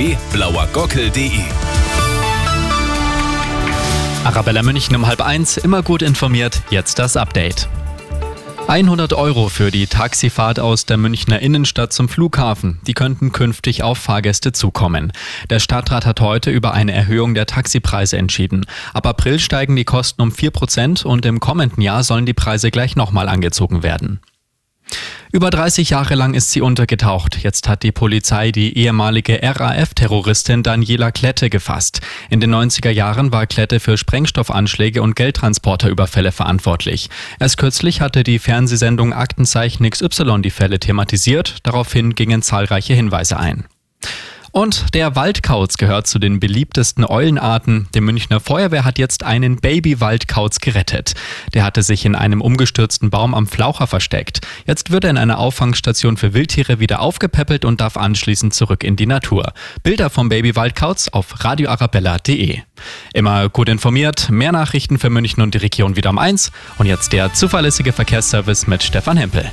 [0.00, 1.42] www.blauergockel.de.
[4.24, 7.68] Arabella München um halb eins, immer gut informiert, jetzt das Update.
[8.66, 12.80] 100 Euro für die Taxifahrt aus der Münchner Innenstadt zum Flughafen.
[12.86, 15.12] Die könnten künftig auf Fahrgäste zukommen.
[15.50, 18.64] Der Stadtrat hat heute über eine Erhöhung der Taxipreise entschieden.
[18.94, 22.70] Ab April steigen die Kosten um 4 Prozent und im kommenden Jahr sollen die Preise
[22.70, 24.20] gleich nochmal angezogen werden.
[25.32, 27.38] Über 30 Jahre lang ist sie untergetaucht.
[27.44, 32.00] Jetzt hat die Polizei die ehemalige RAF-Terroristin Daniela Klette gefasst.
[32.30, 37.10] In den 90er Jahren war Klette für Sprengstoffanschläge und Geldtransporterüberfälle verantwortlich.
[37.38, 41.58] Erst kürzlich hatte die Fernsehsendung Aktenzeichen XY die Fälle thematisiert.
[41.62, 43.66] Daraufhin gingen zahlreiche Hinweise ein.
[44.52, 47.88] Und der Waldkauz gehört zu den beliebtesten Eulenarten.
[47.94, 51.14] Die Münchner Feuerwehr hat jetzt einen Baby-Waldkauz gerettet.
[51.54, 54.40] Der hatte sich in einem umgestürzten Baum am Flaucher versteckt.
[54.66, 58.96] Jetzt wird er in einer Auffangstation für Wildtiere wieder aufgepäppelt und darf anschließend zurück in
[58.96, 59.52] die Natur.
[59.84, 62.58] Bilder vom Baby-Waldkauz auf radioarabella.de.
[63.14, 66.50] Immer gut informiert, mehr Nachrichten für München und die Region wieder um eins.
[66.78, 69.50] Und jetzt der zuverlässige Verkehrsservice mit Stefan Hempel.